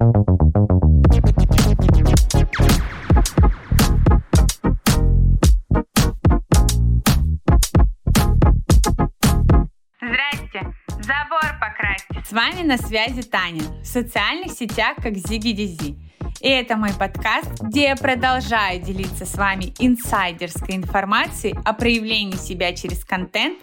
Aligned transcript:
С 0.00 0.04
вами 12.32 12.62
на 12.62 12.78
связи 12.78 13.22
Таня. 13.22 13.60
В 13.82 13.84
социальных 13.84 14.52
сетях 14.52 14.96
как 15.02 15.16
Зиги 15.16 15.52
Дизи. 15.52 15.98
И 16.40 16.48
это 16.48 16.76
мой 16.76 16.94
подкаст, 16.98 17.60
где 17.60 17.88
я 17.88 17.96
продолжаю 17.96 18.80
делиться 18.80 19.26
с 19.26 19.34
вами 19.34 19.74
инсайдерской 19.78 20.76
информацией 20.76 21.54
о 21.66 21.74
проявлении 21.74 22.36
себя 22.36 22.72
через 22.72 23.04
контент 23.04 23.58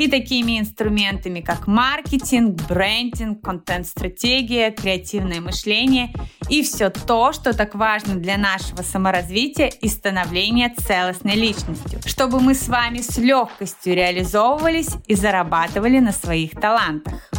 и 0.00 0.08
такими 0.08 0.58
инструментами, 0.58 1.40
как 1.40 1.66
маркетинг, 1.66 2.58
брендинг, 2.66 3.42
контент-стратегия, 3.42 4.70
креативное 4.70 5.42
мышление 5.42 6.10
и 6.48 6.62
все 6.62 6.88
то, 6.88 7.34
что 7.34 7.52
так 7.52 7.74
важно 7.74 8.14
для 8.14 8.38
нашего 8.38 8.80
саморазвития 8.80 9.66
и 9.66 9.88
становления 9.88 10.74
целостной 10.74 11.34
личностью, 11.34 12.00
чтобы 12.06 12.40
мы 12.40 12.54
с 12.54 12.66
вами 12.66 13.02
с 13.02 13.18
легкостью 13.18 13.94
реализовывались 13.94 14.96
и 15.06 15.14
зарабатывали 15.14 15.98
на 15.98 16.12
своих 16.12 16.52
талантах. 16.52 17.30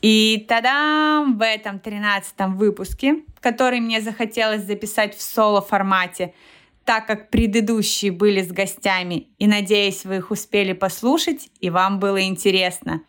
И 0.00 0.46
тогда 0.48 1.26
в 1.26 1.44
этом 1.44 1.78
тринадцатом 1.78 2.56
выпуске, 2.56 3.16
который 3.40 3.80
мне 3.80 4.00
захотелось 4.00 4.62
записать 4.62 5.14
в 5.14 5.20
соло-формате, 5.20 6.32
так 6.90 7.06
как 7.06 7.30
предыдущие 7.30 8.10
были 8.10 8.42
с 8.42 8.50
гостями, 8.50 9.28
и 9.38 9.46
надеюсь, 9.46 10.04
вы 10.04 10.16
их 10.16 10.32
успели 10.32 10.72
послушать, 10.72 11.48
и 11.60 11.70
вам 11.70 12.00
было 12.00 12.20
интересно. 12.20 13.02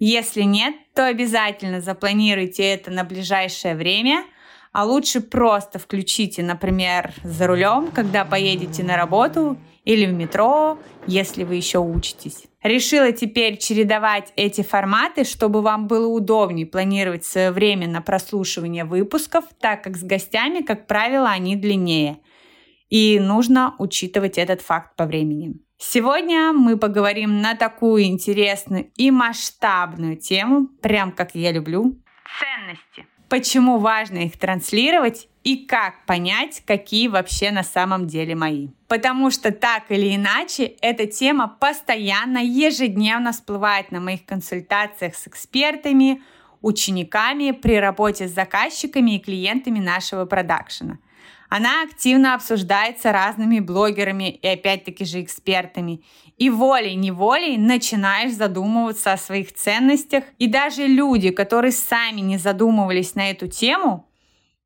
Если 0.00 0.42
нет, 0.42 0.74
то 0.96 1.06
обязательно 1.06 1.80
запланируйте 1.80 2.64
это 2.64 2.90
на 2.90 3.04
ближайшее 3.04 3.76
время– 3.76 4.24
а 4.72 4.84
лучше 4.84 5.20
просто 5.20 5.78
включите, 5.78 6.42
например, 6.42 7.12
за 7.24 7.46
рулем, 7.46 7.90
когда 7.92 8.24
поедете 8.24 8.84
на 8.84 8.96
работу 8.96 9.56
или 9.84 10.06
в 10.06 10.12
метро, 10.12 10.78
если 11.06 11.42
вы 11.42 11.56
еще 11.56 11.78
учитесь. 11.78 12.44
Решила 12.62 13.10
теперь 13.10 13.56
чередовать 13.56 14.32
эти 14.36 14.62
форматы, 14.62 15.24
чтобы 15.24 15.62
вам 15.62 15.88
было 15.88 16.06
удобнее 16.06 16.66
планировать 16.66 17.24
свое 17.24 17.50
время 17.50 17.88
на 17.88 18.00
прослушивание 18.00 18.84
выпусков, 18.84 19.44
так 19.58 19.82
как 19.82 19.96
с 19.96 20.04
гостями, 20.04 20.60
как 20.60 20.86
правило, 20.86 21.28
они 21.28 21.56
длиннее. 21.56 22.18
И 22.90 23.18
нужно 23.18 23.74
учитывать 23.78 24.36
этот 24.36 24.60
факт 24.60 24.94
по 24.96 25.06
времени. 25.06 25.54
Сегодня 25.78 26.52
мы 26.52 26.76
поговорим 26.76 27.40
на 27.40 27.54
такую 27.54 28.02
интересную 28.02 28.90
и 28.96 29.10
масштабную 29.10 30.16
тему, 30.16 30.66
прям 30.82 31.12
как 31.12 31.34
я 31.34 31.52
люблю. 31.52 31.98
Ценности 32.38 33.06
почему 33.30 33.78
важно 33.78 34.18
их 34.18 34.38
транслировать 34.38 35.28
и 35.44 35.64
как 35.64 36.04
понять, 36.04 36.62
какие 36.66 37.08
вообще 37.08 37.50
на 37.50 37.62
самом 37.62 38.06
деле 38.06 38.34
мои. 38.34 38.68
Потому 38.88 39.30
что 39.30 39.52
так 39.52 39.84
или 39.88 40.14
иначе 40.14 40.64
эта 40.82 41.06
тема 41.06 41.48
постоянно, 41.48 42.38
ежедневно 42.38 43.32
всплывает 43.32 43.92
на 43.92 44.00
моих 44.00 44.26
консультациях 44.26 45.14
с 45.14 45.28
экспертами, 45.28 46.22
учениками 46.60 47.52
при 47.52 47.76
работе 47.76 48.28
с 48.28 48.32
заказчиками 48.32 49.12
и 49.12 49.20
клиентами 49.20 49.78
нашего 49.78 50.26
продакшена– 50.26 50.98
она 51.50 51.82
активно 51.82 52.34
обсуждается 52.34 53.10
разными 53.10 53.58
блогерами 53.58 54.30
и 54.30 54.46
опять-таки 54.46 55.04
же 55.04 55.20
экспертами. 55.20 56.02
И 56.36 56.48
волей-неволей 56.48 57.58
начинаешь 57.58 58.34
задумываться 58.34 59.12
о 59.12 59.18
своих 59.18 59.52
ценностях. 59.52 60.22
И 60.38 60.46
даже 60.46 60.86
люди, 60.86 61.30
которые 61.30 61.72
сами 61.72 62.20
не 62.20 62.38
задумывались 62.38 63.16
на 63.16 63.32
эту 63.32 63.48
тему, 63.48 64.08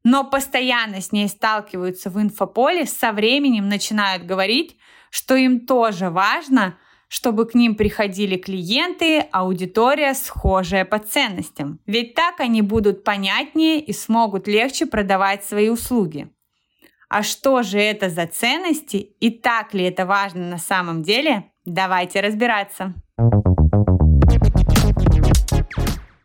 но 0.05 0.25
постоянно 0.25 1.01
с 1.01 1.11
ней 1.11 1.27
сталкиваются 1.29 2.11
в 2.11 2.21
инфополе, 2.21 2.85
со 2.85 3.13
временем 3.13 3.67
начинают 3.71 4.27
говорить, 4.27 4.77
что 5.09 5.37
им 5.37 5.61
тоже 5.61 6.11
важно, 6.11 6.77
чтобы 7.09 7.47
к 7.47 7.55
ним 7.55 7.77
приходили 7.77 8.37
клиенты, 8.37 9.21
аудитория, 9.33 10.13
схожая 10.13 10.85
по 10.85 10.99
ценностям. 10.99 11.81
Ведь 11.87 12.15
так 12.15 12.41
они 12.41 12.61
будут 12.61 13.05
понятнее 13.05 13.81
и 13.81 13.95
смогут 13.95 14.47
легче 14.47 14.85
продавать 14.85 15.47
свои 15.47 15.71
услуги. 15.71 16.29
А 17.09 17.23
что 17.23 17.63
же 17.63 17.79
это 17.79 18.09
за 18.09 18.27
ценности 18.27 18.97
и 18.97 19.31
так 19.31 19.75
ли 19.75 19.85
это 19.85 20.07
важно 20.07 20.49
на 20.49 20.59
самом 20.59 21.03
деле? 21.03 21.51
Давайте 21.65 22.21
разбираться. 22.21 22.95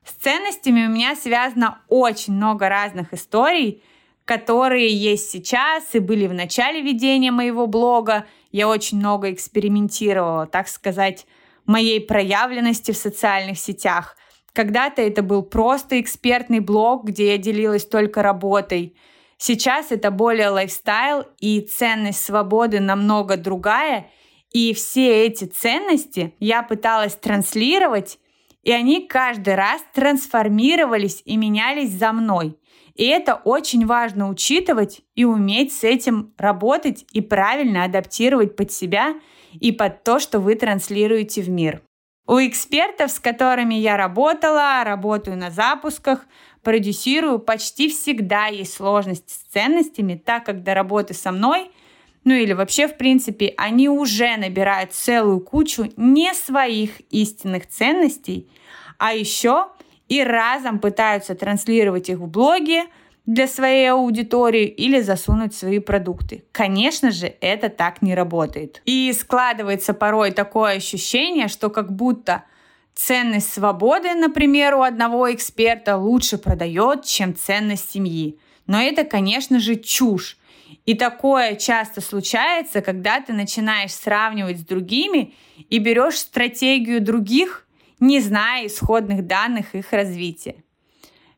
С 0.03 0.11
ценностями 0.21 0.85
у 0.85 0.89
меня 0.89 1.15
связано 1.15 1.79
очень 1.87 2.33
много 2.33 2.69
разных 2.69 3.13
историй, 3.13 3.83
которые 4.25 4.89
есть 4.93 5.29
сейчас 5.29 5.95
и 5.95 5.99
были 5.99 6.27
в 6.27 6.33
начале 6.33 6.81
ведения 6.81 7.31
моего 7.31 7.67
блога. 7.67 8.25
Я 8.51 8.67
очень 8.67 8.97
много 8.97 9.31
экспериментировала, 9.31 10.45
так 10.45 10.67
сказать, 10.67 11.25
моей 11.65 12.01
проявленности 12.01 12.91
в 12.91 12.97
социальных 12.97 13.59
сетях. 13.59 14.17
Когда-то 14.53 15.01
это 15.01 15.23
был 15.23 15.43
просто 15.43 16.01
экспертный 16.01 16.59
блог, 16.59 17.05
где 17.05 17.31
я 17.31 17.37
делилась 17.37 17.85
только 17.85 18.21
работой– 18.23 18.95
Сейчас 19.41 19.91
это 19.91 20.11
более 20.11 20.49
лайфстайл, 20.49 21.25
и 21.39 21.61
ценность 21.61 22.23
свободы 22.23 22.81
намного 22.81 23.37
другая. 23.37 24.11
И 24.51 24.73
все 24.73 25.25
эти 25.25 25.45
ценности 25.45 26.35
я 26.39 26.61
пыталась 26.61 27.15
транслировать, 27.15 28.19
и 28.63 28.71
они 28.73 29.07
каждый 29.07 29.55
раз 29.55 29.81
трансформировались 29.93 31.21
и 31.23 31.37
менялись 31.37 31.91
за 31.91 32.11
мной. 32.11 32.57
И 32.95 33.05
это 33.05 33.35
очень 33.35 33.85
важно 33.85 34.29
учитывать 34.29 35.01
и 35.15 35.23
уметь 35.23 35.71
с 35.71 35.85
этим 35.85 36.33
работать 36.37 37.05
и 37.13 37.21
правильно 37.21 37.85
адаптировать 37.85 38.57
под 38.57 38.73
себя 38.73 39.15
и 39.53 39.71
под 39.71 40.03
то, 40.03 40.19
что 40.19 40.41
вы 40.41 40.55
транслируете 40.55 41.41
в 41.41 41.49
мир. 41.49 41.81
У 42.29 42.37
экспертов, 42.39 43.09
с 43.09 43.19
которыми 43.19 43.73
я 43.73 43.97
работала, 43.97 44.83
работаю 44.83 45.35
на 45.35 45.49
запусках, 45.49 46.27
продюсирую, 46.69 47.39
почти 47.39 47.89
всегда 47.89 48.45
есть 48.45 48.75
сложности 48.75 49.33
с 49.33 49.51
ценностями, 49.51 50.21
так 50.23 50.45
как 50.45 50.61
до 50.61 50.75
работы 50.75 51.15
со 51.15 51.31
мной, 51.31 51.71
ну 52.25 52.35
или 52.35 52.53
вообще 52.53 52.87
в 52.87 52.95
принципе, 52.95 53.55
они 53.57 53.89
уже 53.89 54.37
набирают 54.37 54.93
целую 54.93 55.39
кучу 55.39 55.91
не 55.97 56.31
своих 56.35 57.01
истинных 57.09 57.65
ценностей, 57.67 58.51
а 58.99 59.13
еще 59.13 59.69
и 60.09 60.23
разом 60.23 60.77
пытаются 60.77 61.33
транслировать 61.33 62.09
их 62.09 62.19
в 62.19 62.27
блоге, 62.27 62.83
для 63.25 63.47
своей 63.47 63.91
аудитории 63.91 64.65
или 64.65 65.01
засунуть 65.01 65.55
свои 65.55 65.79
продукты. 65.79 66.45
Конечно 66.51 67.09
же, 67.09 67.33
это 67.41 67.69
так 67.69 68.03
не 68.03 68.13
работает. 68.13 68.81
И 68.85 69.11
складывается 69.13 69.95
порой 69.95 70.31
такое 70.31 70.77
ощущение, 70.77 71.47
что 71.47 71.69
как 71.69 71.91
будто 71.91 72.43
ценность 72.99 73.53
свободы, 73.53 74.13
например, 74.13 74.75
у 74.75 74.81
одного 74.81 75.33
эксперта 75.33 75.95
лучше 75.95 76.37
продает, 76.37 77.05
чем 77.05 77.33
ценность 77.33 77.91
семьи. 77.91 78.37
Но 78.67 78.81
это, 78.81 79.05
конечно 79.05 79.59
же, 79.59 79.77
чушь. 79.77 80.37
И 80.85 80.95
такое 80.95 81.55
часто 81.55 82.01
случается, 82.01 82.81
когда 82.81 83.21
ты 83.21 83.31
начинаешь 83.31 83.93
сравнивать 83.93 84.59
с 84.59 84.65
другими 84.65 85.33
и 85.69 85.79
берешь 85.79 86.19
стратегию 86.19 87.01
других, 87.01 87.65
не 88.01 88.19
зная 88.19 88.67
исходных 88.67 89.25
данных 89.25 89.75
их 89.75 89.93
развития. 89.93 90.63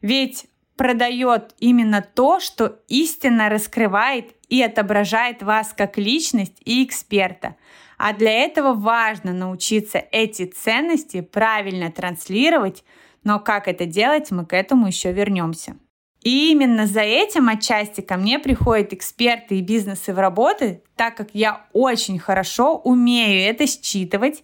Ведь 0.01 0.47
продает 0.75 1.53
именно 1.59 2.01
то, 2.01 2.39
что 2.39 2.79
истинно 2.87 3.49
раскрывает 3.49 4.31
и 4.49 4.63
отображает 4.63 5.43
вас 5.43 5.73
как 5.77 5.99
личность 5.99 6.57
и 6.65 6.83
эксперта. 6.83 7.55
А 8.03 8.13
для 8.13 8.31
этого 8.31 8.73
важно 8.73 9.31
научиться 9.31 10.03
эти 10.11 10.45
ценности 10.45 11.21
правильно 11.21 11.91
транслировать, 11.91 12.83
но 13.23 13.39
как 13.39 13.67
это 13.67 13.85
делать, 13.85 14.31
мы 14.31 14.43
к 14.43 14.53
этому 14.53 14.87
еще 14.87 15.11
вернемся. 15.11 15.75
И 16.23 16.51
именно 16.51 16.87
за 16.87 17.01
этим 17.01 17.47
отчасти 17.47 18.01
ко 18.01 18.17
мне 18.17 18.39
приходят 18.39 18.91
эксперты 18.91 19.59
и 19.59 19.61
бизнесы 19.61 20.15
в 20.15 20.19
работы, 20.19 20.81
так 20.95 21.15
как 21.15 21.29
я 21.33 21.67
очень 21.73 22.17
хорошо 22.17 22.75
умею 22.75 23.47
это 23.47 23.67
считывать 23.67 24.43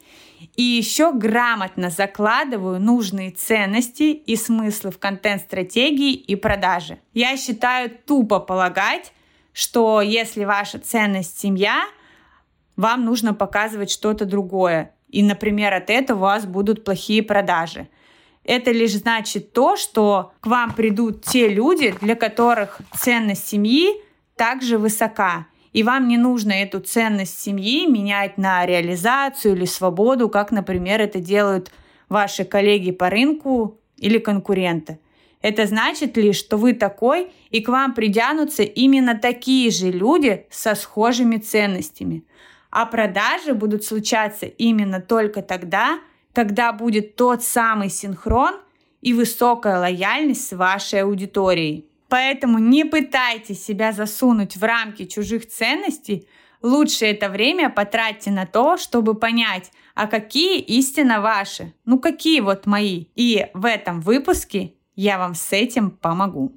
и 0.55 0.61
еще 0.61 1.11
грамотно 1.11 1.89
закладываю 1.89 2.79
нужные 2.79 3.31
ценности 3.31 4.03
и 4.03 4.35
смыслы 4.35 4.91
в 4.91 4.99
контент-стратегии 4.99 6.13
и 6.13 6.35
продажи. 6.35 6.99
Я 7.15 7.35
считаю 7.37 7.89
тупо 7.89 8.39
полагать, 8.39 9.13
что 9.51 10.01
если 10.01 10.43
ваша 10.43 10.77
ценность 10.77 11.39
семья, 11.39 11.85
вам 12.77 13.03
нужно 13.03 13.33
показывать 13.33 13.91
что-то 13.91 14.25
другое. 14.25 14.93
И, 15.09 15.23
например, 15.23 15.73
от 15.73 15.89
этого 15.89 16.17
у 16.17 16.21
вас 16.21 16.45
будут 16.45 16.83
плохие 16.85 17.23
продажи. 17.23 17.89
Это 18.43 18.71
лишь 18.71 18.93
значит 18.93 19.51
то, 19.51 19.75
что 19.75 20.31
к 20.39 20.47
вам 20.47 20.73
придут 20.73 21.25
те 21.25 21.49
люди, 21.49 21.93
для 21.99 22.15
которых 22.15 22.79
ценность 22.97 23.45
семьи 23.45 23.89
также 24.37 24.77
высока. 24.77 25.47
И 25.73 25.83
вам 25.83 26.07
не 26.07 26.17
нужно 26.17 26.53
эту 26.53 26.79
ценность 26.79 27.39
семьи 27.39 27.85
менять 27.85 28.37
на 28.37 28.65
реализацию 28.65 29.55
или 29.55 29.65
свободу, 29.65 30.29
как, 30.29 30.51
например, 30.51 31.01
это 31.01 31.19
делают 31.19 31.71
ваши 32.09 32.45
коллеги 32.45 32.91
по 32.91 33.09
рынку 33.09 33.79
или 33.97 34.17
конкуренты. 34.17 34.99
Это 35.41 35.65
значит 35.67 36.17
лишь, 36.17 36.37
что 36.37 36.57
вы 36.57 36.73
такой, 36.73 37.31
и 37.51 37.61
к 37.61 37.69
вам 37.69 37.93
придянутся 37.93 38.63
именно 38.63 39.15
такие 39.15 39.69
же 39.71 39.91
люди 39.91 40.45
со 40.49 40.73
схожими 40.73 41.37
ценностями. 41.37 42.23
А 42.79 42.85
продажи 42.85 43.55
будут 43.55 43.83
случаться 43.83 44.45
именно 44.45 45.01
только 45.01 45.41
тогда, 45.41 45.99
когда 46.31 46.71
будет 46.71 47.15
тот 47.15 47.41
самый 47.41 47.89
синхрон 47.89 48.53
и 49.01 49.15
высокая 49.15 49.79
лояльность 49.79 50.47
с 50.47 50.55
вашей 50.55 51.01
аудиторией. 51.01 51.87
Поэтому 52.07 52.59
не 52.59 52.85
пытайтесь 52.85 53.65
себя 53.65 53.93
засунуть 53.93 54.57
в 54.57 54.63
рамки 54.63 55.05
чужих 55.05 55.47
ценностей, 55.47 56.27
лучше 56.61 57.07
это 57.07 57.29
время 57.29 57.71
потратьте 57.71 58.29
на 58.29 58.45
то, 58.45 58.77
чтобы 58.77 59.15
понять, 59.15 59.71
а 59.95 60.05
какие 60.05 60.59
истинно 60.59 61.19
ваши, 61.19 61.73
ну 61.83 61.97
какие 61.97 62.41
вот 62.41 62.67
мои. 62.67 63.05
И 63.15 63.47
в 63.55 63.65
этом 63.65 64.01
выпуске 64.01 64.75
я 64.95 65.17
вам 65.17 65.33
с 65.33 65.51
этим 65.51 65.89
помогу. 65.89 66.51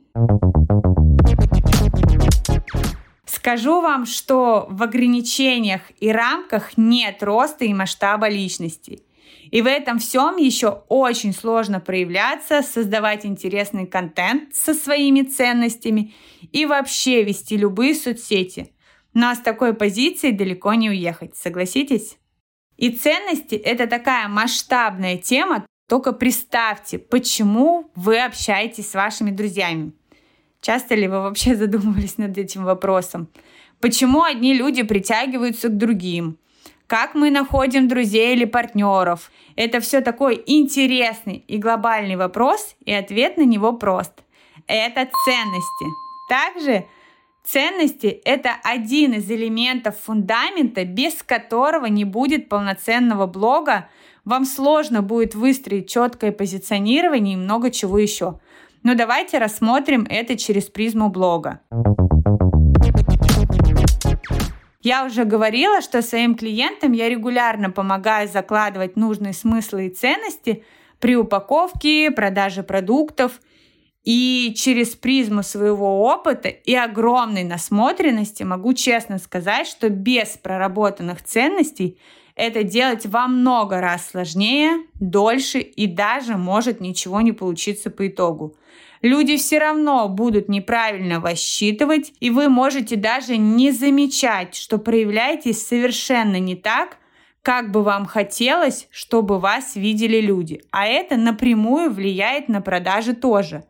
Скажу 3.50 3.81
вам, 3.81 4.06
что 4.06 4.69
в 4.70 4.81
ограничениях 4.81 5.81
и 5.99 6.12
рамках 6.12 6.79
нет 6.79 7.20
роста 7.20 7.64
и 7.64 7.75
масштаба 7.75 8.29
личности. 8.29 9.02
И 9.50 9.61
в 9.61 9.67
этом 9.67 9.99
всем 9.99 10.37
еще 10.37 10.85
очень 10.88 11.35
сложно 11.35 11.81
проявляться, 11.81 12.62
создавать 12.62 13.26
интересный 13.26 13.88
контент 13.88 14.55
со 14.55 14.73
своими 14.73 15.23
ценностями 15.23 16.14
и 16.52 16.64
вообще 16.64 17.25
вести 17.25 17.56
любые 17.56 17.97
соцсети. 17.97 18.73
Но 19.14 19.35
с 19.35 19.38
такой 19.38 19.75
позиции 19.75 20.31
далеко 20.31 20.75
не 20.75 20.88
уехать, 20.88 21.35
согласитесь? 21.35 22.19
И 22.76 22.91
ценности– 22.91 23.55
это 23.56 23.88
такая 23.88 24.29
масштабная 24.29 25.17
тема, 25.17 25.67
только 25.88 26.12
представьте, 26.12 27.00
почему 27.00 27.91
вы 27.97 28.20
общаетесь 28.20 28.91
с 28.91 28.94
вашими 28.94 29.32
друзьями. 29.32 29.93
Часто 30.61 30.95
ли 30.95 31.09
вы 31.09 31.21
вообще 31.21 31.55
задумывались 31.57 32.19
над 32.19 32.37
этим 32.39 32.65
вопросом? 32.65 33.29
Почему 33.81 34.23
одни 34.23 34.55
люди 34.55 34.83
притягиваются 34.83 35.69
к 35.69 35.77
другим? 35.77 36.37
Как 36.87 37.15
мы 37.15 37.31
находим 37.31 37.87
друзей 37.87 38.35
или 38.35 38.45
партнеров? 38.45 39.31
Это 39.55 39.81
все 39.81 40.01
такой 40.01 40.43
интересный 40.45 41.45
и 41.47 41.57
глобальный 41.57 42.17
вопрос, 42.17 42.75
и 42.85 42.93
ответ 42.93 43.37
на 43.37 43.45
него 43.45 43.73
прост. 43.73 44.12
Это 44.67 45.09
ценности. 45.25 45.87
Также 46.29 46.87
ценности– 47.45 48.07
это 48.25 48.57
один 48.65 49.15
из 49.15 49.31
элементов 49.31 49.99
фундамента, 50.01 50.85
без 50.85 51.23
которого 51.23 51.87
не 51.87 52.05
будет 52.05 52.49
полноценного 52.49 53.27
блога, 53.27 53.89
вам 54.25 54.45
сложно 54.45 55.01
будет 55.01 55.35
выстроить 55.35 55.89
четкое 55.89 56.33
позиционирование 56.33 57.35
и 57.35 57.39
много 57.39 57.71
чего 57.71 57.99
еще. 57.99 58.41
Но 58.82 58.94
давайте 58.94 59.38
рассмотрим 59.38 60.06
это 60.09 60.37
через 60.37 60.65
призму 60.65 61.11
блога. 61.11 61.61
Я 64.82 65.05
уже 65.05 65.25
говорила, 65.25 65.82
что 65.82 66.00
своим 66.00 66.35
клиентам 66.35 66.93
я 66.93 67.11
регулярно 67.11 67.71
помогаю 67.71 68.29
закладывать 68.29 68.97
нужные 68.97 69.35
смыслы 69.35 69.87
и 69.87 69.91
ценности 69.91 70.65
при 70.99 71.17
упаковке, 71.17 72.11
продаже 72.11 72.62
продуктов. 72.62 73.41
И 74.03 74.55
через 74.56 74.94
призму 74.97 75.43
своего 75.43 76.05
опыта 76.05 76.49
и 76.49 76.75
огромной 76.75 77.44
насмотренности 77.44 78.43
могу 78.43 78.73
честно 78.73 79.19
сказать, 79.19 79.67
что 79.67 79.91
без 79.91 80.38
проработанных 80.38 81.23
ценностей 81.23 81.99
это 82.35 82.62
делать 82.62 83.05
во 83.05 83.29
много 83.29 83.83
раз 83.83 84.09
сложнее, 84.09 84.87
дольше 84.94 85.59
и 85.59 85.87
даже 85.87 86.38
может 86.38 86.81
ничего 86.81 87.21
не 87.21 87.33
получиться 87.33 87.91
по 87.91 88.09
итогу. 88.09 88.56
Люди 89.02 89.38
все 89.38 89.58
равно 89.58 90.08
будут 90.08 90.49
неправильно 90.49 91.20
вас 91.20 91.38
считывать, 91.38 92.12
и 92.20 92.31
вы 92.31 92.50
можете 92.50 92.97
даже 92.97 93.38
не 93.38 93.70
замечать, 93.70 94.55
что 94.55 94.76
проявляетесь 94.76 95.67
совершенно 95.67 96.38
не 96.38 96.55
так, 96.55 96.99
как 97.43 97.70
бы 97.70 97.82
вам 97.82 98.05
хотелось, 98.05 98.88
чтобы 98.91 99.38
вас 99.38 99.75
видели 99.75 100.20
люди. 100.20 100.62
А 100.70 100.87
это 100.87 101.17
напрямую 101.17 101.91
влияет 101.91 102.49
на 102.49 102.61
продажи 102.61 103.14
тоже. 103.14 103.64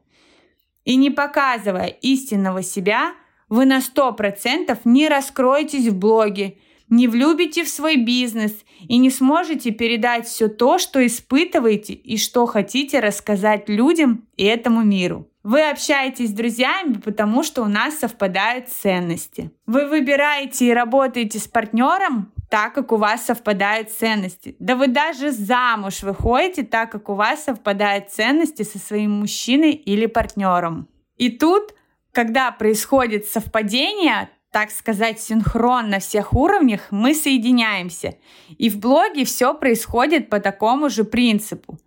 И 0.85 0.97
не 0.97 1.11
показывая 1.11 1.87
истинного 1.87 2.65
себя, 2.65 3.13
вы 3.49 3.67
на 3.67 3.79
100% 3.79 4.79
не 4.85 5.09
раскроетесь 5.09 5.87
в 5.89 5.97
блоге, 5.97 6.57
не 6.91 7.09
влюбите 7.09 7.65
в 7.65 7.69
свой 7.69 7.97
бизнес 7.97 8.53
и 8.87 8.99
не 8.99 9.11
сможете 9.11 9.71
передать 9.71 10.27
все 10.27 10.49
то, 10.49 10.79
что 10.79 11.05
испытываете 11.07 11.95
и 11.95 12.19
что 12.19 12.47
хотите 12.47 13.01
рассказать 13.01 13.69
людям 13.69 14.27
и 14.37 14.45
этому 14.45 14.83
миру. 14.83 15.27
Вы 15.43 15.71
общаетесь 15.71 16.31
с 16.31 16.35
друзьями, 16.35 17.01
потому 17.03 17.43
что 17.43 17.63
у 17.63 17.67
нас 17.67 17.99
совпадают 17.99 18.69
ценности. 18.69 19.51
Вы 19.67 19.87
выбираете 19.87 20.67
и 20.67 20.75
работаете 20.75 21.39
с 21.39 21.49
партнером, 21.49 22.31
так 22.51 22.75
как 22.75 22.93
у 22.93 22.97
вас 22.97 23.25
совпадают 23.25 23.91
ценности. 23.91 24.57
Да 24.59 24.77
вы 24.77 24.89
даже 24.89 25.31
замуж 25.31 26.03
выходите, 26.03 26.63
так 26.65 26.91
как 26.93 27.09
у 27.09 27.15
вас 27.15 27.45
совпадают 27.45 28.11
ценности 28.11 28.65
со 28.65 28.79
своим 28.79 29.13
мужчиной 29.13 29.73
или 29.73 30.05
партнером. 30.05 30.89
И 31.17 31.31
тут, 31.31 31.75
когда 32.13 32.51
происходит 32.51 33.27
совпадение, 33.27 34.29
так 34.51 34.71
сказать, 34.71 35.21
синхрон 35.21 35.91
на 35.91 36.01
всех 36.01 36.33
уровнях, 36.35 36.89
мы 36.91 37.15
соединяемся. 37.15 38.17
И 38.59 38.69
в 38.69 38.79
блоге 38.79 39.25
все 39.25 39.55
происходит 39.55 40.29
по 40.29 40.41
такому 40.41 40.91
же 40.91 41.05
принципу. 41.05 41.79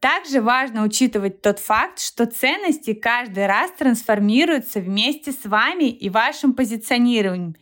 Также 0.00 0.40
важно 0.40 0.82
учитывать 0.82 1.42
тот 1.42 1.58
факт, 1.58 2.00
что 2.00 2.24
ценности 2.24 2.94
каждый 2.94 3.46
раз 3.46 3.70
трансформируются 3.72 4.80
вместе 4.80 5.30
с 5.30 5.44
вами 5.44 5.90
и 5.90 6.08
вашим 6.08 6.54
позиционированием. 6.54 7.54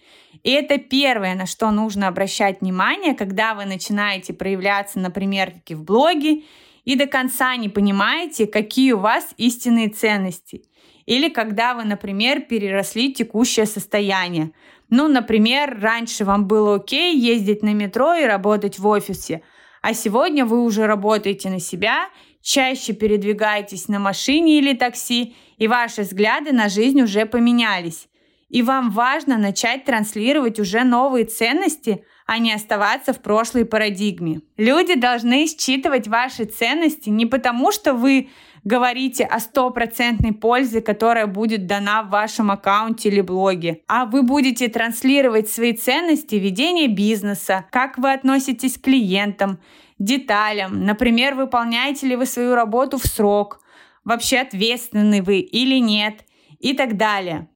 И 0.44 0.52
это 0.52 0.78
первое, 0.78 1.34
на 1.34 1.46
что 1.46 1.72
нужно 1.72 2.06
обращать 2.06 2.60
внимание, 2.60 3.14
когда 3.14 3.54
вы 3.54 3.64
начинаете 3.64 4.34
проявляться, 4.34 5.00
например, 5.00 5.52
в 5.68 5.82
блоге, 5.82 6.44
и 6.84 6.94
до 6.94 7.06
конца 7.06 7.56
не 7.56 7.68
понимаете, 7.68 8.46
какие 8.46 8.92
у 8.92 9.00
вас 9.00 9.34
истинные 9.36 9.88
ценности. 9.88 10.62
Или 11.08 11.30
когда 11.30 11.72
вы, 11.72 11.84
например, 11.84 12.42
переросли 12.42 13.14
текущее 13.14 13.64
состояние. 13.64 14.50
Ну, 14.90 15.08
например, 15.08 15.78
раньше 15.80 16.26
вам 16.26 16.46
было 16.46 16.74
окей 16.74 17.16
ездить 17.16 17.62
на 17.62 17.72
метро 17.72 18.12
и 18.12 18.26
работать 18.26 18.78
в 18.78 18.86
офисе, 18.86 19.40
а 19.80 19.94
сегодня 19.94 20.44
вы 20.44 20.62
уже 20.62 20.86
работаете 20.86 21.48
на 21.48 21.60
себя, 21.60 22.10
чаще 22.42 22.92
передвигаетесь 22.92 23.88
на 23.88 23.98
машине 23.98 24.58
или 24.58 24.74
такси, 24.74 25.34
и 25.56 25.66
ваши 25.66 26.02
взгляды 26.02 26.52
на 26.52 26.68
жизнь 26.68 27.00
уже 27.00 27.24
поменялись. 27.24 28.06
И 28.50 28.60
вам 28.60 28.90
важно 28.90 29.38
начать 29.38 29.86
транслировать 29.86 30.60
уже 30.60 30.84
новые 30.84 31.24
ценности, 31.24 32.04
а 32.26 32.36
не 32.36 32.52
оставаться 32.52 33.14
в 33.14 33.22
прошлой 33.22 33.64
парадигме. 33.64 34.42
Люди 34.58 34.94
должны 34.94 35.46
считывать 35.46 36.06
ваши 36.06 36.44
ценности 36.44 37.08
не 37.08 37.24
потому, 37.24 37.72
что 37.72 37.94
вы 37.94 38.28
говорите 38.64 39.24
о 39.24 39.40
стопроцентной 39.40 40.32
пользе, 40.32 40.80
которая 40.80 41.26
будет 41.26 41.66
дана 41.66 42.02
в 42.02 42.10
вашем 42.10 42.50
аккаунте 42.50 43.08
или 43.08 43.20
блоге, 43.20 43.82
а 43.86 44.04
вы 44.04 44.22
будете 44.22 44.68
транслировать 44.68 45.48
свои 45.48 45.72
ценности 45.72 46.36
ведения 46.36 46.88
бизнеса, 46.88 47.66
как 47.70 47.98
вы 47.98 48.12
относитесь 48.12 48.78
к 48.78 48.82
клиентам, 48.82 49.58
деталям, 49.98 50.84
например, 50.84 51.34
выполняете 51.34 52.06
ли 52.06 52.16
вы 52.16 52.26
свою 52.26 52.54
работу 52.54 52.98
в 52.98 53.04
срок, 53.04 53.60
вообще 54.04 54.38
ответственны 54.38 55.22
вы 55.22 55.38
или 55.40 55.78
нет 55.80 56.24
и 56.60 56.72
так 56.72 56.96
далее. 56.96 57.48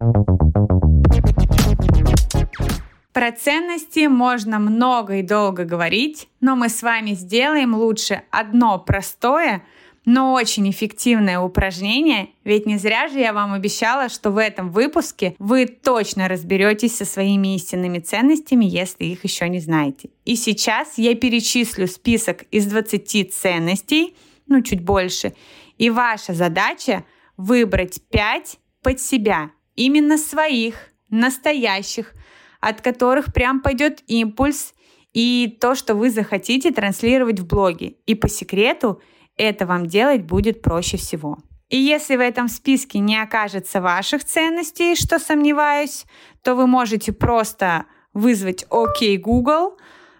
Про 3.12 3.30
ценности 3.30 4.06
можно 4.06 4.58
много 4.58 5.16
и 5.16 5.22
долго 5.22 5.64
говорить, 5.64 6.28
но 6.40 6.56
мы 6.56 6.70
с 6.70 6.82
вами 6.82 7.10
сделаем 7.10 7.74
лучше 7.74 8.22
одно 8.30 8.78
простое– 8.78 9.62
но 10.04 10.32
очень 10.32 10.68
эффективное 10.68 11.38
упражнение, 11.38 12.30
ведь 12.44 12.66
не 12.66 12.76
зря 12.76 13.08
же 13.08 13.20
я 13.20 13.32
вам 13.32 13.52
обещала, 13.52 14.08
что 14.08 14.30
в 14.30 14.38
этом 14.38 14.70
выпуске 14.70 15.36
вы 15.38 15.66
точно 15.66 16.28
разберетесь 16.28 16.96
со 16.96 17.04
своими 17.04 17.54
истинными 17.54 18.00
ценностями, 18.00 18.64
если 18.64 19.04
их 19.04 19.22
еще 19.24 19.48
не 19.48 19.60
знаете. 19.60 20.10
И 20.24 20.34
сейчас 20.34 20.98
я 20.98 21.14
перечислю 21.14 21.86
список 21.86 22.42
из 22.50 22.66
20 22.66 23.32
ценностей, 23.32 24.16
ну 24.48 24.62
чуть 24.62 24.82
больше, 24.82 25.34
и 25.78 25.88
ваша 25.88 26.34
задача 26.34 27.04
выбрать 27.36 28.00
5 28.10 28.58
под 28.82 29.00
себя, 29.00 29.50
именно 29.76 30.18
своих, 30.18 30.90
настоящих, 31.10 32.12
от 32.60 32.80
которых 32.80 33.32
прям 33.32 33.60
пойдет 33.60 34.02
импульс 34.08 34.74
и 35.12 35.58
то, 35.60 35.74
что 35.74 35.94
вы 35.94 36.10
захотите 36.10 36.72
транслировать 36.72 37.38
в 37.38 37.46
блоге. 37.46 37.96
И 38.06 38.14
по 38.16 38.28
секрету– 38.28 39.00
это 39.36 39.66
вам 39.66 39.86
делать 39.86 40.22
будет 40.22 40.62
проще 40.62 40.96
всего. 40.96 41.38
И 41.68 41.76
если 41.78 42.16
в 42.16 42.20
этом 42.20 42.48
списке 42.48 42.98
не 42.98 43.16
окажется 43.16 43.80
ваших 43.80 44.24
ценностей, 44.24 44.94
что 44.94 45.18
сомневаюсь, 45.18 46.04
то 46.42 46.54
вы 46.54 46.66
можете 46.66 47.12
просто 47.12 47.86
вызвать 48.12 48.66
ОК 48.68 48.98
Google, 49.18 49.78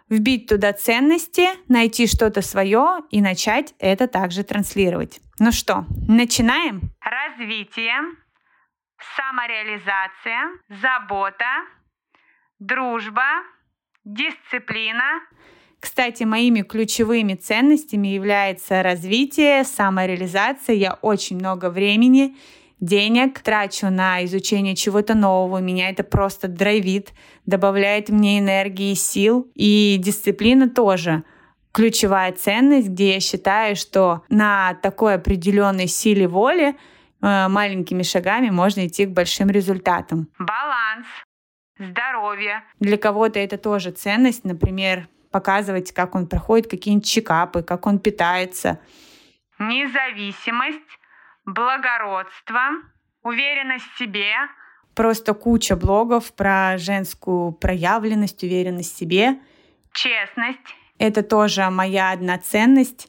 вбить 0.09 0.47
туда 0.49 0.73
ценности, 0.73 1.49
найти 1.69 2.07
что-то 2.07 2.41
свое 2.43 3.01
и 3.11 3.21
начать 3.21 3.75
это 3.79 4.09
также 4.09 4.45
транслировать. 4.45 5.21
Ну 5.39 5.53
что, 5.53 5.85
начинаем? 6.09 6.81
Развитие, 7.01 7.97
самореализация, 9.17 10.59
забота, 10.69 11.67
дружба, 12.59 13.43
дисциплина. 14.05 15.21
Кстати, 15.83 16.23
моими 16.23 16.63
ключевыми 16.63 17.35
ценностями 17.35 18.07
является 18.07 18.85
развитие, 18.85 19.65
самореализация. 19.65 20.77
Я 20.77 20.93
очень 21.03 21.39
много 21.39 21.71
времени 21.71 22.37
денег 22.79 23.41
трачу 23.41 23.91
на 23.91 24.25
изучение 24.25 24.77
чего-то 24.77 25.15
нового, 25.15 25.59
меня 25.59 25.91
это 25.91 26.05
просто 26.05 26.47
драйвит, 26.47 27.13
добавляет 27.47 28.11
мне 28.11 28.39
энергии, 28.39 28.95
сил. 28.95 29.51
И 29.57 29.97
дисциплина 29.99 30.71
тоже 30.71 31.25
ключевая 31.73 32.31
ценность, 32.31 32.87
где 32.87 33.15
я 33.15 33.21
считаю, 33.21 33.75
что 33.75 34.23
на 34.29 34.75
такой 34.75 35.15
определенной 35.15 35.89
силе 35.89 36.29
воли 36.29 36.77
э, 37.23 37.49
маленькими 37.49 38.05
шагами 38.05 38.51
можно 38.51 38.87
идти 38.87 39.07
к 39.07 39.11
большим 39.11 39.51
результатам. 39.51 40.29
Баланс, 40.39 41.09
здоровье. 41.77 42.63
Для 42.79 42.99
кого-то 42.99 43.41
это 43.41 43.59
тоже 43.59 43.91
ценность, 43.91 44.45
например, 44.45 45.09
показывать, 45.33 45.93
как 45.93 46.15
он 46.15 46.29
проходит 46.29 46.71
какие-нибудь 46.71 47.09
чекапы, 47.09 47.63
как 47.63 47.87
он 47.87 47.99
питается. 47.99 48.79
Независимость, 49.59 50.79
благородство, 51.45 52.61
уверенность 53.23 53.87
в 53.95 53.99
себе. 53.99 54.35
Просто 54.95 55.35
куча 55.35 55.75
блогов 55.75 56.33
про 56.35 56.77
женскую 56.79 57.53
проявленность, 57.53 58.43
уверенность 58.43 58.95
в 58.95 58.99
себе. 58.99 59.39
Честность. 59.93 60.77
Это 60.99 61.23
тоже 61.23 61.69
моя 61.71 62.13
одна 62.13 62.39
ценность. 62.39 63.09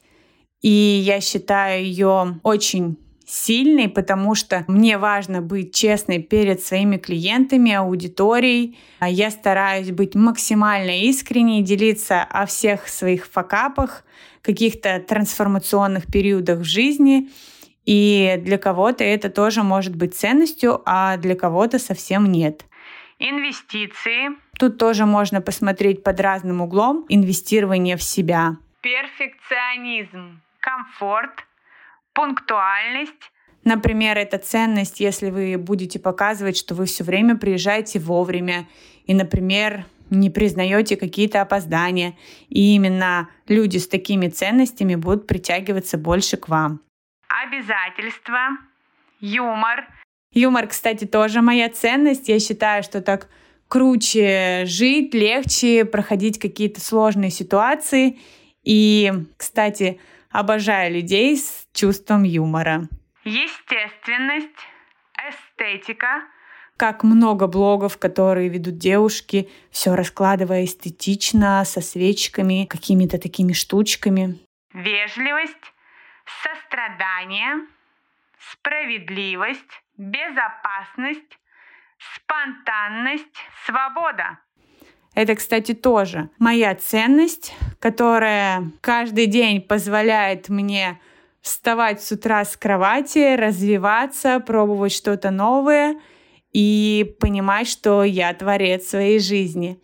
И 0.62 0.68
я 0.68 1.20
считаю 1.20 1.84
ее 1.84 2.40
очень 2.42 2.98
сильной, 3.26 3.88
потому 3.88 4.34
что 4.34 4.64
мне 4.68 4.98
важно 4.98 5.40
быть 5.40 5.74
честной 5.74 6.20
перед 6.20 6.62
своими 6.62 6.96
клиентами, 6.96 7.72
аудиторией. 7.72 8.78
Я 9.00 9.30
стараюсь 9.30 9.90
быть 9.90 10.14
максимально 10.14 11.02
искренней, 11.02 11.62
делиться 11.62 12.22
о 12.22 12.46
всех 12.46 12.88
своих 12.88 13.26
факапах, 13.26 14.04
каких-то 14.42 15.00
трансформационных 15.00 16.06
периодах 16.06 16.60
в 16.60 16.64
жизни— 16.64 17.28
и 17.84 18.36
для 18.42 18.58
кого-то 18.58 19.04
это 19.04 19.28
тоже 19.28 19.62
может 19.62 19.94
быть 19.94 20.14
ценностью, 20.14 20.82
а 20.86 21.16
для 21.16 21.34
кого-то 21.34 21.78
совсем 21.78 22.30
нет. 22.30 22.64
Инвестиции. 23.18 24.36
Тут 24.58 24.78
тоже 24.78 25.06
можно 25.06 25.40
посмотреть 25.40 26.02
под 26.02 26.20
разным 26.20 26.60
углом 26.60 27.04
инвестирование 27.08 27.96
в 27.96 28.02
себя. 28.02 28.56
Перфекционизм, 28.80 30.40
комфорт, 30.60 31.46
пунктуальность. 32.14 33.12
Например, 33.64 34.18
это 34.18 34.38
ценность, 34.38 35.00
если 35.00 35.30
вы 35.30 35.56
будете 35.58 35.98
показывать, 35.98 36.56
что 36.56 36.74
вы 36.74 36.86
все 36.86 37.02
время 37.04 37.36
приезжаете 37.36 37.98
вовремя 37.98 38.68
и, 39.06 39.14
например, 39.14 39.84
не 40.10 40.30
признаете 40.30 40.96
какие-то 40.96 41.40
опоздания. 41.40 42.16
И 42.48 42.74
именно 42.74 43.28
люди 43.48 43.78
с 43.78 43.88
такими 43.88 44.28
ценностями 44.28 44.94
будут 44.94 45.26
притягиваться 45.26 45.96
больше 45.98 46.36
к 46.36 46.48
вам 46.48 46.80
обязательства, 47.42 48.58
юмор. 49.20 49.86
Юмор, 50.32 50.66
кстати, 50.66 51.04
тоже 51.04 51.42
моя 51.42 51.68
ценность. 51.68 52.28
Я 52.28 52.40
считаю, 52.40 52.82
что 52.82 53.00
так 53.00 53.28
круче 53.68 54.64
жить, 54.66 55.14
легче 55.14 55.84
проходить 55.84 56.38
какие-то 56.38 56.80
сложные 56.80 57.30
ситуации. 57.30 58.18
И, 58.62 59.12
кстати, 59.36 60.00
обожаю 60.34 60.92
людей 60.92 61.36
с 61.36 61.66
чувством 61.72 62.24
юмора. 62.24 62.88
Естественность, 63.24 64.60
эстетика. 65.28 66.24
Как 66.76 67.04
много 67.04 67.46
блогов, 67.46 67.98
которые 67.98 68.48
ведут 68.48 68.76
девушки, 68.76 69.48
все 69.70 69.94
раскладывая 69.94 70.64
эстетично, 70.64 71.64
со 71.64 71.80
свечками, 71.80 72.66
какими-то 72.68 73.18
такими 73.18 73.52
штучками. 73.52 74.40
Вежливость, 74.72 75.72
сострадание, 76.42 77.68
справедливость, 78.40 79.82
безопасность, 79.96 81.38
спонтанность, 82.16 83.38
свобода. 83.66 84.40
Это, 85.14 85.36
кстати, 85.36 85.74
тоже 85.74 86.28
моя 86.38 86.74
ценность, 86.74 87.54
которая 87.78 88.72
каждый 88.80 89.26
день 89.26 89.60
позволяет 89.60 90.48
мне 90.48 91.00
вставать 91.40 92.02
с 92.02 92.10
утра 92.10 92.44
с 92.44 92.56
кровати, 92.56 93.36
развиваться, 93.36 94.40
пробовать 94.40 94.92
что-то 94.92 95.30
новое 95.30 96.00
и 96.52 97.14
понимать, 97.20 97.68
что 97.68 98.02
я 98.02 98.32
творец 98.32 98.88
своей 98.88 99.18
жизни. 99.18 99.78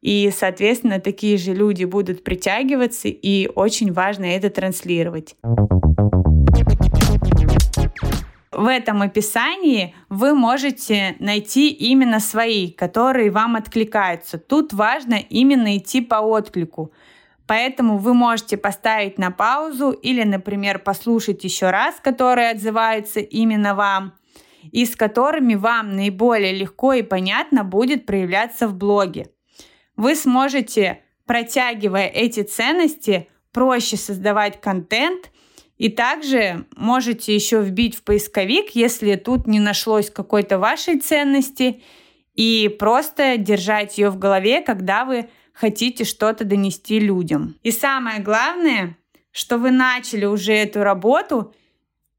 И, 0.00 0.30
соответственно, 0.34 0.98
такие 0.98 1.36
же 1.36 1.52
люди 1.52 1.84
будут 1.84 2.24
притягиваться, 2.24 3.08
и 3.08 3.50
очень 3.54 3.92
важно 3.92 4.24
это 4.24 4.48
транслировать. 4.48 5.36
В 8.60 8.66
этом 8.66 9.00
описании 9.02 9.94
вы 10.08 10.34
можете 10.34 11.16
найти 11.18 11.70
именно 11.70 12.20
свои, 12.20 12.70
которые 12.70 13.30
вам 13.30 13.56
откликаются. 13.56 14.38
Тут 14.38 14.72
важно 14.72 15.14
именно 15.14 15.76
идти 15.76 16.00
по 16.00 16.16
отклику. 16.16 16.92
Поэтому 17.46 17.96
вы 17.96 18.12
можете 18.14 18.56
поставить 18.56 19.18
на 19.18 19.30
паузу 19.30 19.90
или, 19.90 20.22
например, 20.24 20.78
послушать 20.78 21.42
еще 21.42 21.70
раз, 21.70 21.96
которые 22.02 22.50
отзываются 22.50 23.20
именно 23.20 23.74
вам 23.74 24.12
и 24.70 24.84
с 24.84 24.94
которыми 24.94 25.54
вам 25.54 25.96
наиболее 25.96 26.52
легко 26.52 26.92
и 26.92 27.02
понятно 27.02 27.64
будет 27.64 28.04
проявляться 28.04 28.68
в 28.68 28.76
блоге 28.76 29.30
вы 30.00 30.14
сможете, 30.14 31.02
протягивая 31.26 32.06
эти 32.06 32.42
ценности, 32.42 33.28
проще 33.52 33.98
создавать 33.98 34.58
контент 34.58 35.30
и 35.80 35.88
также 35.88 36.66
можете 36.76 37.34
еще 37.34 37.62
вбить 37.62 37.96
в 37.96 38.02
поисковик, 38.02 38.72
если 38.74 39.16
тут 39.16 39.46
не 39.46 39.58
нашлось 39.58 40.10
какой-то 40.10 40.58
вашей 40.58 41.00
ценности, 41.00 41.82
и 42.34 42.68
просто 42.78 43.38
держать 43.38 43.96
ее 43.96 44.10
в 44.10 44.18
голове, 44.18 44.60
когда 44.60 45.06
вы 45.06 45.30
хотите 45.54 46.04
что-то 46.04 46.44
донести 46.44 47.00
людям. 47.00 47.56
И 47.62 47.70
самое 47.70 48.20
главное, 48.20 48.98
что 49.32 49.56
вы 49.56 49.70
начали 49.70 50.26
уже 50.26 50.52
эту 50.52 50.82
работу 50.82 51.54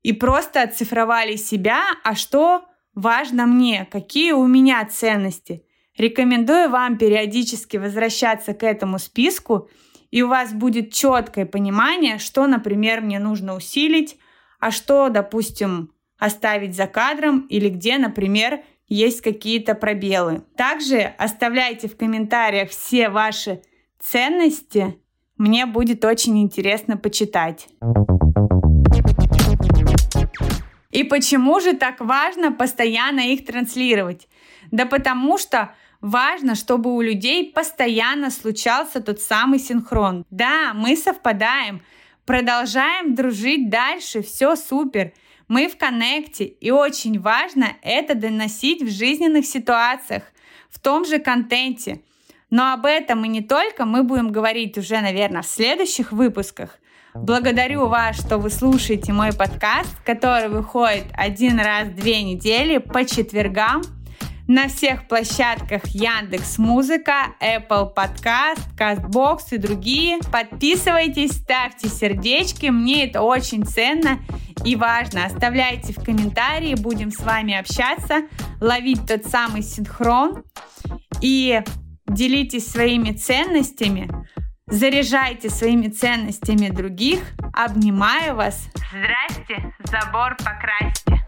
и 0.01 0.11
просто 0.11 0.63
оцифровали 0.63 1.35
себя, 1.35 1.83
а 2.03 2.15
что 2.15 2.65
важно 2.95 3.45
мне, 3.45 3.87
какие 3.91 4.31
у 4.31 4.47
меня 4.47 4.83
ценности– 4.85 5.63
Рекомендую 5.97 6.69
вам 6.69 6.97
периодически 6.97 7.75
возвращаться 7.75 8.53
к 8.53 8.63
этому 8.63 8.97
списку, 8.97 9.69
и 10.11 10.21
у 10.21 10.27
вас 10.27 10.53
будет 10.53 10.93
четкое 10.93 11.45
понимание, 11.45 12.19
что, 12.19 12.45
например, 12.45 13.01
мне 13.01 13.17
нужно 13.17 13.55
усилить, 13.55 14.17
а 14.59 14.69
что, 14.69 15.09
допустим, 15.09 15.91
оставить 16.19 16.75
за 16.75 16.85
кадром 16.85 17.47
или 17.49 17.69
где, 17.69 17.97
например, 17.97 18.61
есть 18.87 19.21
какие-то 19.21 19.73
пробелы. 19.73 20.43
Также 20.57 21.13
оставляйте 21.17 21.87
в 21.87 21.97
комментариях 21.97 22.69
все 22.69 23.09
ваши 23.09 23.61
ценности. 23.99 24.97
Мне 25.37 25.65
будет 25.65 26.03
очень 26.03 26.39
интересно 26.39 26.97
почитать. 26.97 27.69
И 30.91 31.05
почему 31.05 31.61
же 31.61 31.73
так 31.73 32.01
важно 32.01 32.51
постоянно 32.51 33.21
их 33.21 33.45
транслировать? 33.45 34.27
Да 34.71 34.85
потому 34.85 35.37
что 35.37 35.73
важно, 36.01 36.55
чтобы 36.55 36.93
у 36.93 37.01
людей 37.01 37.51
постоянно 37.51 38.31
случался 38.31 39.01
тот 39.01 39.22
самый 39.22 39.60
синхрон. 39.60 40.25
Да, 40.29 40.74
мы 40.74 40.98
совпадаем, 40.98 41.81
продолжаем 42.25 43.15
дружить 43.15 43.70
дальше, 43.70 44.22
все 44.22 44.55
супер. 44.55 45.13
Мы 45.48 45.67
в 45.67 45.77
коннекте, 45.77 46.46
и 46.46 46.72
очень 46.72 47.20
важно 47.20 47.74
это 47.81 48.15
доносить 48.15 48.81
в 48.81 48.89
жизненных 48.89 49.46
ситуациях, 49.46 50.24
в 50.70 50.79
том 50.79 51.05
же 51.05 51.20
контенте. 51.20 52.01
Но 52.50 52.74
об 52.74 52.86
этом 52.86 53.24
и 53.25 53.27
не 53.27 53.41
только 53.41 53.86
мы 53.86 54.03
будем 54.03 54.31
говорить 54.31 54.77
уже, 54.77 55.00
наверное, 55.01 55.41
в 55.41 55.48
следующих 55.48 56.12
выпусках. 56.12 56.77
Благодарю 57.13 57.88
вас, 57.88 58.17
что 58.17 58.38
вы 58.38 58.50
слушаете 58.50 59.12
мой 59.12 59.34
подкаст, 59.34 59.93
который 60.05 60.48
выходит 60.48 61.05
один 61.13 61.60
раз 61.60 61.89
в 61.89 61.96
две 61.96 62.24
недели 62.24 62.77
по 62.77 63.03
четвергам 63.03 63.81
на 64.51 64.67
всех 64.67 65.08
площадках 65.08 65.88
Яндекс 65.88 66.58
Музыка, 66.58 67.27
Apple 67.39 67.96
Podcast, 67.96 68.60
Castbox 68.77 69.38
и 69.51 69.58
другие. 69.58 70.20
Подписывайтесь, 70.29 71.31
ставьте 71.31 71.88
сердечки, 71.88 72.65
мне 72.65 73.05
это 73.08 73.22
очень 73.22 73.65
ценно 73.65 74.20
и 74.65 74.75
важно. 74.75 75.25
Оставляйте 75.25 75.93
в 75.93 76.03
комментарии, 76.03 76.75
будем 76.75 77.12
с 77.12 77.22
вами 77.22 77.53
общаться, 77.53 78.24
ловить 78.60 79.08
тот 79.08 79.25
самый 79.25 79.62
синхрон 79.62 80.43
и 81.22 81.62
делитесь 82.08 82.67
своими 82.67 83.12
ценностями, 83.12 84.10
Заряжайте 84.67 85.50
своими 85.50 85.88
ценностями 85.88 86.70
других. 86.70 87.20
Обнимаю 87.53 88.36
вас. 88.38 88.70
Здрасте, 88.89 89.74
забор 89.84 90.38
покрасьте. 90.38 91.27